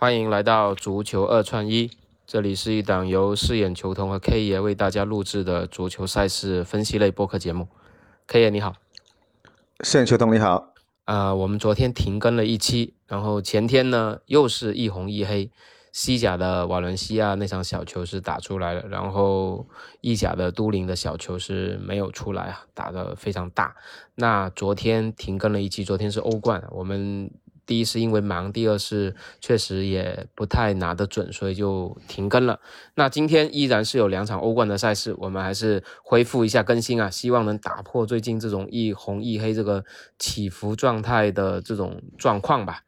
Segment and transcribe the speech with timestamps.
[0.00, 1.90] 欢迎来到足球二串一，
[2.24, 7.66] 这里是一档由饰演球童和 K 爷为大家录制的足球赛事分析类播客节目。
[8.28, 8.76] K 爷你好，
[9.80, 10.72] 饰演球童你好。
[11.04, 15.50] 啊，我们昨天停更了一期，然后前天呢又是一红一黑，
[15.90, 19.66] 西甲的瓦伦西亚那场小球是打出来了，然后
[20.00, 23.74] 意甲的都灵的小球是没有出来啊，打得非常大。
[24.14, 27.28] 那昨天停更了一期，昨天是欧冠，我们。
[27.68, 32.58] 第一是因为忙，第二是确实也不太拿得准，所以就停更了。
[32.94, 39.84] 那今天依然是有两场欧冠的赛事，我们还是恢复一下更新啊，希望能打破最近这种一红一黑这个
[40.18, 42.80] 起伏状态的这种状况吧。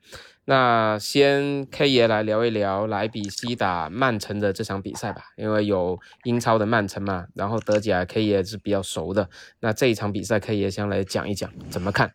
[0.46, 9.28] 那先 K 爷来聊一聊莱比锡打曼城的这场比赛吧，因为有英超的曼城嘛，然后德甲 K 爷是比较熟的。
[9.60, 12.14] 那这一场比赛 K 爷先来讲一讲怎么看？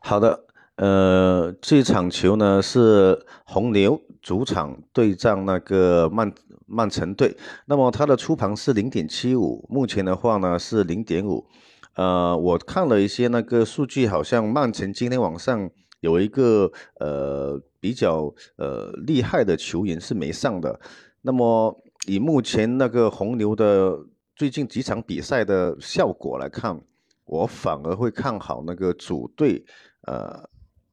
[0.00, 0.44] 好的。
[0.76, 6.30] 呃，这场球呢是红牛主场对战那个曼
[6.66, 11.46] 曼城队，那么它的出盘是零点七五，目前的话呢是零点五。
[11.94, 20.78] 呃，我看了一些那个数据，好像曼城今天晚上有一个呃比较呃厉害的球员是没上的。
[21.22, 21.74] 那么
[22.06, 23.98] 以目前那个红牛的
[24.34, 26.78] 最近几场比赛的效果来看，
[27.24, 29.64] 我反而会看好那个主队
[30.02, 30.46] 呃。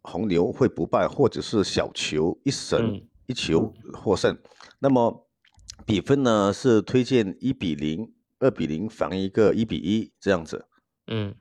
[0.04, 4.38] 红牛会不败，或者是小球一神一球获胜。
[4.80, 5.28] 那么
[5.86, 10.66] 比分呢是推荐一比零、二比零防一个一比一这样子。
[11.08, 11.34] 嗯，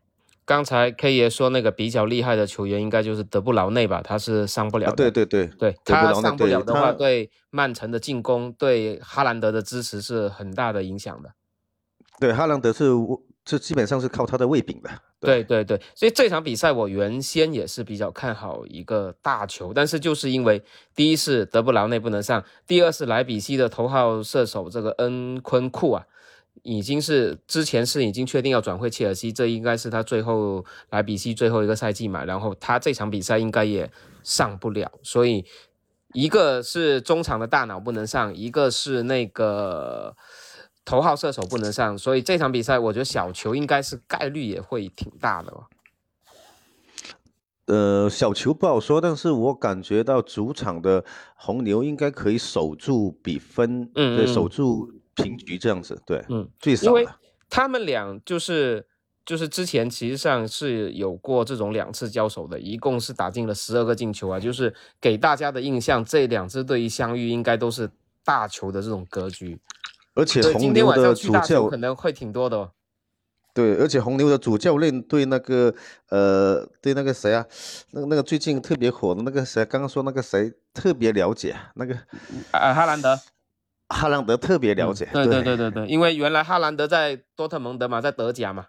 [0.44, 4.00] 刚才 K 爷说那个比较厉害的球员应该就是德布劳内吧？
[4.02, 4.97] 他是上不了的。
[4.97, 11.34] 对对对对，他上不了的话，对曼城的进攻、对哈兰德的支持是很大的影响的。
[12.19, 12.91] 对，哈兰德是
[13.44, 14.90] 这基本上是靠他的胃饼的。
[15.20, 20.60] 对对对，所以这场比赛我原先也是比较看好一个大球，但是就是因为
[20.96, 26.04] 第一是德布劳内不能上，第二是莱比锡的头号射手这个恩昆库啊，
[26.62, 33.88] 已经是之前是已经确定要转会切尔西，这应该是他最后莱比锡最后一个赛季嘛，然后他这场比赛应该也
[34.25, 35.44] 上不了，所以
[36.14, 40.16] 一个是中场的大脑不能上，一个是那个。
[40.84, 45.53] 头号射手不能上，所以这场比赛我觉得小球应该是概率也会挺大的。
[47.66, 51.04] 呃，小球不好说，但是我感觉到主场的
[51.37, 56.88] 红牛应该可以守住比分，嗯，对，守住平局这样子，对，嗯，最少。
[56.88, 57.06] 因为
[57.49, 58.84] 他们俩就是
[59.25, 67.88] 就是之前其实上是有过这种两次交手的，一共是打进了十二个进球啊，就是给大家的印象，这两支队一相遇应该都是
[68.25, 69.59] 大球的这种格局。
[70.15, 72.71] 而且红牛的主教可能会挺多的，哦。
[73.55, 75.75] 对，而且红牛的主教练对那个
[76.09, 77.45] 呃，对那个谁啊，
[77.91, 81.95] 那个那个最近特别火的那个谁，刚刚说那个谁特别了解，那个
[82.50, 83.19] 啊哈兰德，
[83.91, 88.69] 哈兰德特别了解，对对对对对，因为原来哈兰德在多特蒙德嘛，在德甲嘛，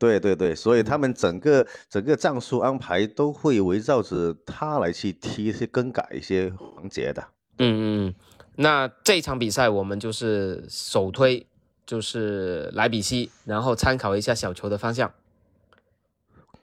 [0.00, 7.24] 对对对，所以他们整个整个战术安排都会围绕着他来去踢一些更改一些环节的，
[7.58, 8.14] 嗯嗯。
[8.56, 11.46] 那这场比赛我们就是首推
[11.84, 15.12] 就是莱比锡，然后参考一下小球的方向。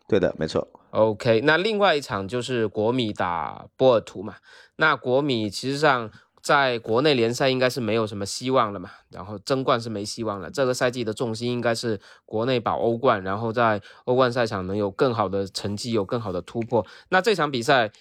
[0.07, 0.67] 对的，没错。
[0.91, 4.35] OK，那另外一场就是国米打波尔图嘛。
[4.77, 6.09] 那国米其实上
[6.41, 10.49] 在国内联赛应该是没有什么希望了嘛，然后争冠是没希望了。
[10.49, 16.85] 这个赛季的重心应该是国内保欧冠，然后在欧冠赛场能有更好的成绩，有更好的突破。
[17.09, 17.91] 那这场比赛。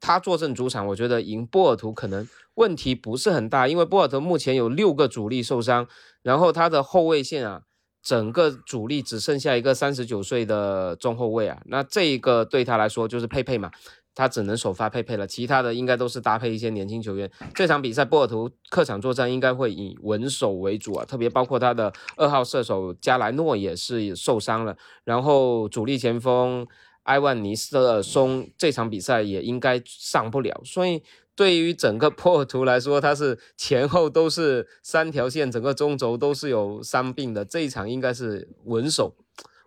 [0.00, 5.86] 他坐镇主场，我觉得赢波尔图可能问题不是很大，因为波尔图目前有六个主力受伤，
[6.22, 7.62] 然后他的后卫线啊，
[8.02, 13.70] 整个主力只剩下一个三十九岁的中后卫啊，那这一个对他来说就是佩佩嘛，
[14.14, 17.30] 他只能首发佩佩了，其他的应该都是搭配一些年轻球员。
[17.52, 26.66] 这场比赛波尔图客场作战应该会以稳守为主啊，特别包括他的二号射手加莱诺也是受伤了，然后主力前锋。
[27.08, 31.02] 埃万尼斯松这场比赛也应该上不了，所以
[31.34, 37.46] 对于整个波尔图来说，他是前后都是三条线，整个中轴都是有伤病的。
[37.46, 39.14] 这一场应该是稳守，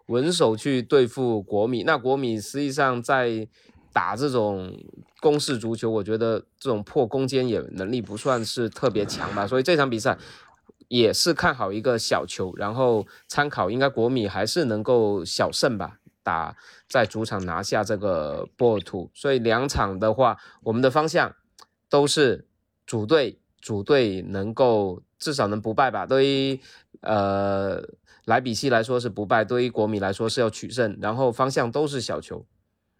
[0.06, 1.82] 稳守去对付国米。
[1.82, 3.48] 那国米实际上在
[3.92, 4.78] 打这种
[5.20, 9.48] 攻势足球，我觉得这种破攻坚也能力不算是特别强吧。
[9.48, 10.16] 所以这场比赛
[10.90, 15.98] 也是看好一个小球，然后参考应该国米还是能够小胜吧。
[16.24, 16.56] 打
[16.88, 21.36] 在主场拿下这个波尔图，所以两场的话，我们的方向
[21.90, 22.48] 都是
[22.86, 26.06] 主队，主队能够至少能不败吧。
[26.06, 26.60] 对于
[27.02, 27.82] 呃
[28.26, 32.46] 莱比锡来说是不败，对于国米来说是要取胜，然后方向都是小球。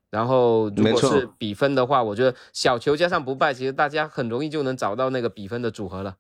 [0.10, 6.18] 然后如果是比分的话，我觉得小球加上不败，其实大家很容易就能找到那个比分的组合了。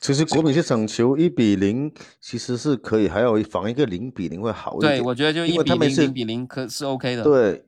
[0.00, 4.98] 其实国米这场球一比零，其实是可以，还有防一个零比零会好一点。
[4.98, 7.24] 对，我觉得就因一比零、为他们是零比零可是 OK 的。
[7.24, 7.64] 对，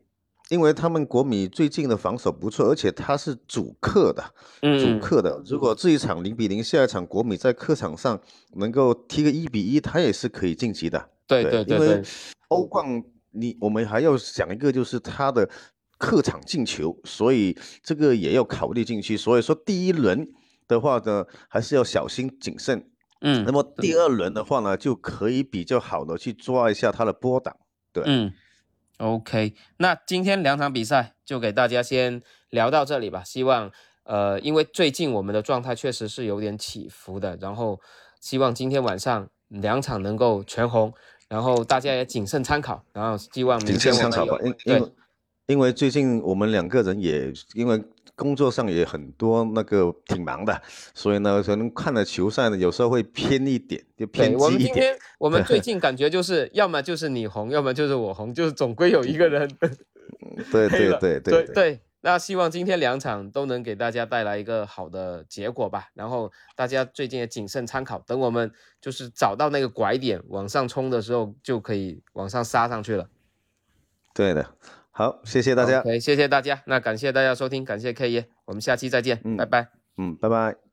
[0.49, 4.25] 因为他们国米最近的防守不错，而且他是主客的，
[4.63, 5.43] 嗯，主客的。
[5.47, 8.21] 如果这一场零比零，下一场国米在客场上
[8.55, 11.09] 能够踢个一比一，他也是可以晋级的。
[11.27, 12.03] 对对对因为，
[12.49, 13.03] 欧冠
[13.33, 15.49] 你我们还要想一个，就是他的
[15.99, 19.17] 客场进球，所以这个也要考虑进去。
[19.17, 20.27] 所以说第一轮
[20.75, 22.87] 的话呢，还是要小心谨慎。
[23.23, 27.55] 嗯那么第二轮的话呢，就可以比较好的去抓一下它的波档。
[27.93, 28.33] 对，嗯
[28.97, 33.23] ，OK，那今天两场比赛就给大家先聊到这里吧。
[33.23, 33.71] 希望
[34.05, 37.79] 呃，因为最近我们的状态确实是有点起伏的，然后
[38.21, 40.91] 希望今天晚上两场能够全红，
[41.29, 44.39] 然后大家也谨慎参考，然后希望明谨天我们有慎参考吧。
[44.43, 44.93] 因因对为
[45.49, 47.83] 因为最近我们两个人也因为
[48.21, 50.61] 工作上也很多那个挺忙的，
[50.93, 54.69] 所以呢，可能看了球赛呢，有时候会偏一点，就偏，我激一点。
[54.69, 59.51] 们今天我们最近感觉就是，要么就是你红，要么就是我红，就是总归有一个人
[60.53, 65.89] 对黑了对对对对那希望今天两场都能给大家带来一个好的结果吧。
[65.95, 68.51] 然后大家最近也谨慎参考，等我们
[68.81, 73.09] 就是找到那个拐点往上冲的时候，就可以往上杀上去了。
[74.15, 74.55] 对的。
[75.01, 75.81] 好，谢谢大家。
[75.81, 79.69] OK，谢谢大家，那感谢大家收听，感谢 K 爷，我们下期再见，嗯拜拜。
[79.97, 80.70] 嗯，拜拜。